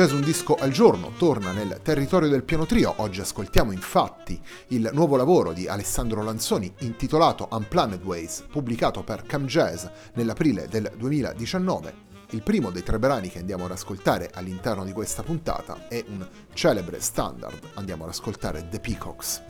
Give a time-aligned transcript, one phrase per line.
[0.00, 2.94] Jazz Un Disco al Giorno torna nel territorio del piano trio.
[2.96, 9.44] Oggi ascoltiamo infatti il nuovo lavoro di Alessandro Lanzoni intitolato Unplanned Ways, pubblicato per Cam
[9.44, 9.84] Jazz
[10.14, 11.92] nell'aprile del 2019.
[12.30, 16.26] Il primo dei tre brani che andiamo ad ascoltare all'interno di questa puntata è un
[16.54, 17.58] celebre standard.
[17.74, 19.49] Andiamo ad ascoltare The Peacocks.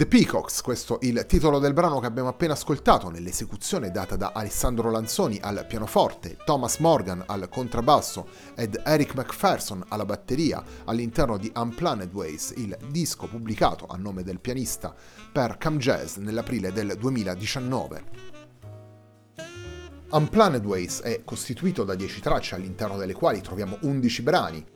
[0.00, 4.90] The Peacocks, questo il titolo del brano che abbiamo appena ascoltato nell'esecuzione data da Alessandro
[4.90, 8.26] Lanzoni al pianoforte, Thomas Morgan al contrabbasso
[8.56, 14.40] ed Eric McPherson alla batteria all'interno di Unplanned Ways, il disco pubblicato a nome del
[14.40, 14.94] pianista
[15.30, 18.04] per Cam Jazz nell'aprile del 2019.
[20.12, 24.66] Unplanned Ways è costituito da 10 tracce all'interno delle quali troviamo 11 brani,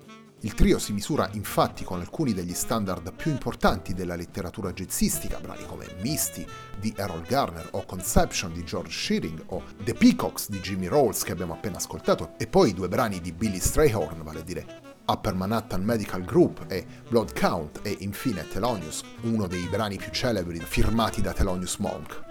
[0.45, 5.65] il trio si misura infatti con alcuni degli standard più importanti della letteratura jazzistica, brani
[5.65, 6.47] come Misty
[6.79, 11.33] di Errol Garner o Conception di George Shearing o The Peacocks di Jimmy Rolls che
[11.33, 14.67] abbiamo appena ascoltato e poi due brani di Billy Strayhorn, vale a dire
[15.07, 20.61] Upper Manhattan Medical Group e Blood Count e infine Thelonious, uno dei brani più celebri
[20.61, 22.23] firmati da Thelonious Monk.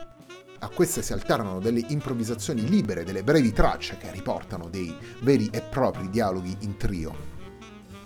[0.59, 5.61] A queste si alternano delle improvvisazioni libere, delle brevi tracce che riportano dei veri e
[5.61, 7.32] propri dialoghi in trio.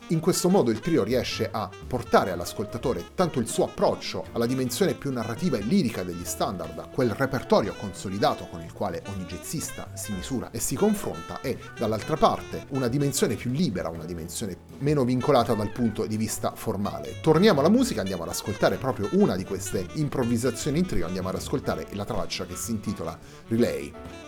[0.09, 4.93] In questo modo il trio riesce a portare all'ascoltatore tanto il suo approccio alla dimensione
[4.93, 9.89] più narrativa e lirica degli standard, a quel repertorio consolidato con il quale ogni jazzista
[9.95, 15.03] si misura e si confronta, e dall'altra parte una dimensione più libera, una dimensione meno
[15.03, 17.19] vincolata dal punto di vista formale.
[17.21, 21.35] Torniamo alla musica, andiamo ad ascoltare proprio una di queste improvvisazioni in trio, andiamo ad
[21.35, 24.26] ascoltare la traccia che si intitola Relay.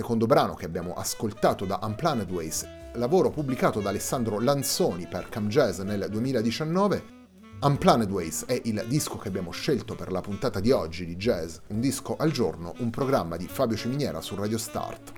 [0.00, 5.48] Secondo brano che abbiamo ascoltato da Unplanned Ways, lavoro pubblicato da Alessandro Lanzoni per Cam
[5.48, 7.18] Jazz nel 2019.
[7.60, 11.58] Unplanned Ways è il disco che abbiamo scelto per la puntata di oggi di Jazz,
[11.66, 15.12] un disco al giorno, un programma di Fabio Ciminiera su Radio Start.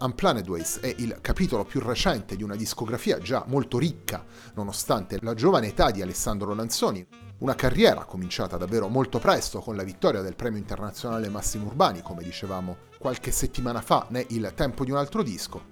[0.00, 4.22] Unplanned Ways è il capitolo più recente di una discografia già molto ricca,
[4.56, 7.06] nonostante la giovane età di Alessandro Lanzoni,
[7.42, 12.22] una carriera cominciata davvero molto presto con la vittoria del premio internazionale Massimo Urbani, come
[12.22, 15.70] dicevamo qualche settimana fa né Il tempo di un altro disco,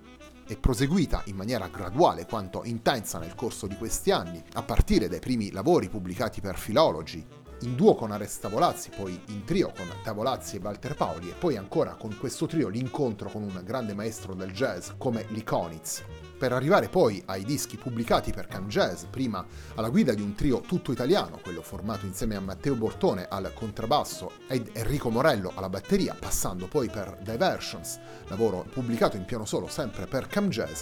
[0.48, 5.20] e proseguita in maniera graduale quanto intensa nel corso di questi anni, a partire dai
[5.20, 7.24] primi lavori pubblicati per Philology,
[7.60, 11.56] in duo con Aresta Volazzi, poi in trio con Tavolazzi e Walter Paoli e poi
[11.56, 16.02] ancora con questo trio l'incontro con un grande maestro del jazz come Likonitz,
[16.40, 19.44] per arrivare poi ai dischi pubblicati per Cam Jazz, prima
[19.74, 24.32] alla guida di un trio tutto italiano, quello formato insieme a Matteo Bortone al contrabbasso
[24.48, 30.06] ed Enrico Morello alla batteria, passando poi per Diversions, lavoro pubblicato in piano solo sempre
[30.06, 30.80] per Cam Jazz.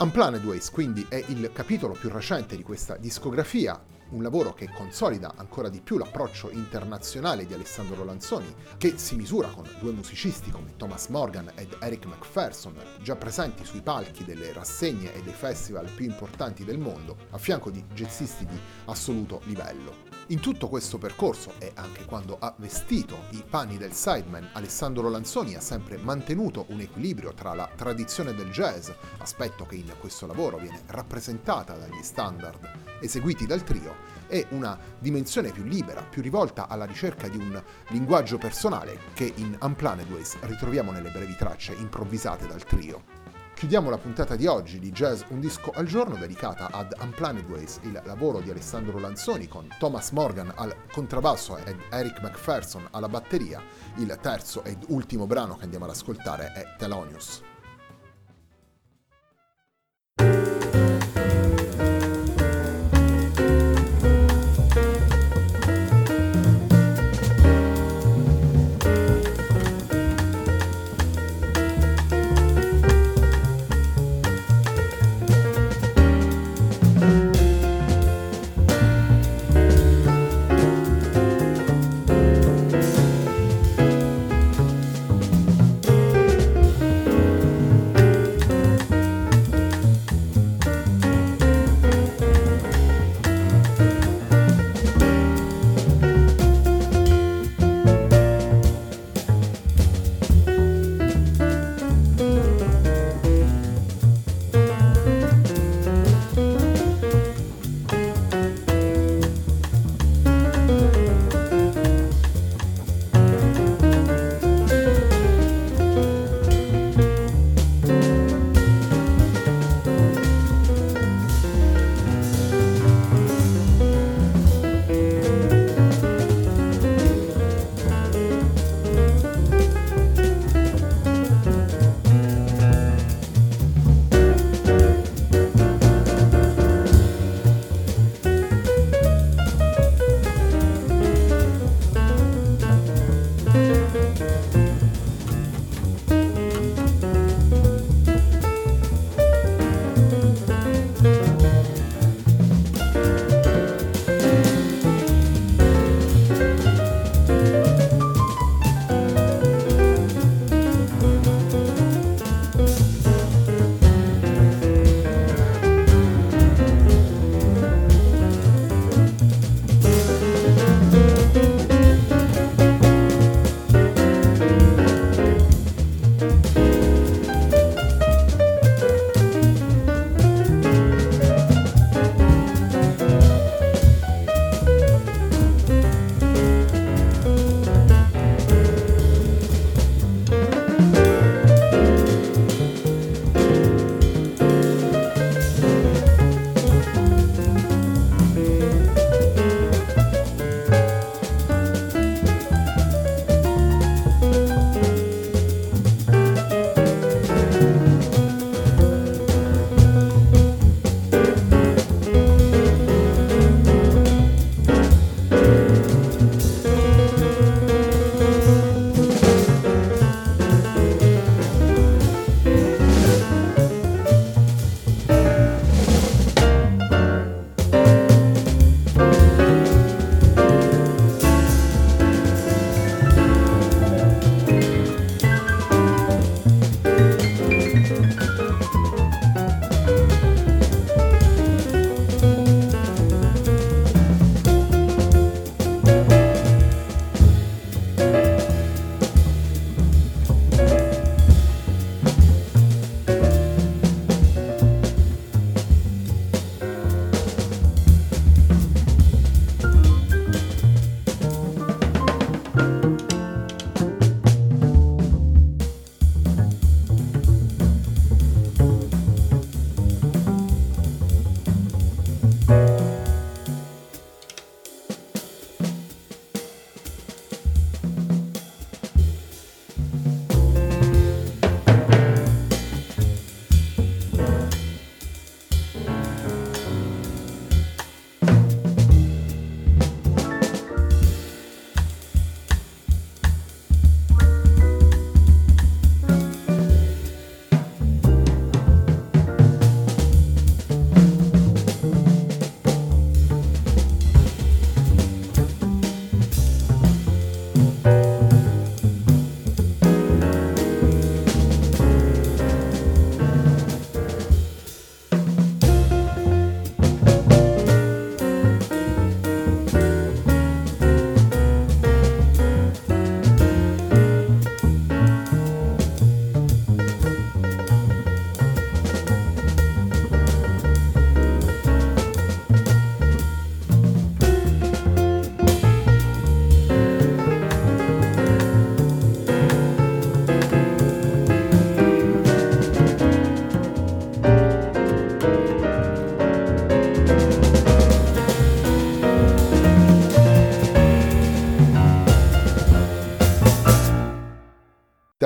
[0.00, 5.34] Unplanned Ways quindi è il capitolo più recente di questa discografia, un lavoro che consolida
[5.36, 10.76] ancora di più l'approccio internazionale di Alessandro Lanzoni, che si misura con due musicisti come
[10.76, 16.06] Thomas Morgan ed Eric McPherson, già presenti sui palchi delle rassegne e dei festival più
[16.06, 20.07] importanti del mondo, a fianco di jazzisti di assoluto livello.
[20.30, 25.54] In tutto questo percorso e anche quando ha vestito i panni del sideman, Alessandro Lanzoni
[25.54, 30.58] ha sempre mantenuto un equilibrio tra la tradizione del jazz, aspetto che in questo lavoro
[30.58, 32.58] viene rappresentata dagli standard
[33.00, 33.94] eseguiti dal trio,
[34.26, 39.56] e una dimensione più libera, più rivolta alla ricerca di un linguaggio personale che in
[39.58, 43.16] Unplanned Ways ritroviamo nelle brevi tracce improvvisate dal trio.
[43.58, 47.80] Chiudiamo la puntata di oggi di Jazz Un disco al giorno dedicata ad Unplanned Ways,
[47.82, 53.60] il lavoro di Alessandro Lanzoni con Thomas Morgan al contrabbasso ed Eric McPherson alla batteria.
[53.96, 57.42] Il terzo ed ultimo brano che andiamo ad ascoltare è Thelonious.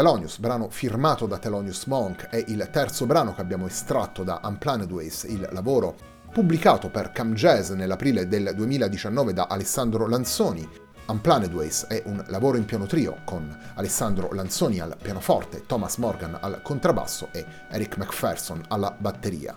[0.03, 4.91] Thelonious, brano firmato da Thelonious Monk, è il terzo brano che abbiamo estratto da Unplanned
[4.91, 5.95] Ways, il lavoro
[6.33, 10.69] pubblicato per Cam Jazz nell'aprile del 2019 da Alessandro Lanzoni.
[11.07, 16.37] Unplanned Ways è un lavoro in piano trio con Alessandro Lanzoni al pianoforte, Thomas Morgan
[16.41, 19.57] al contrabbasso e Eric McPherson alla batteria.